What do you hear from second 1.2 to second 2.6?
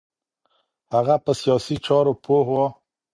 په سیاسی چارو پوه و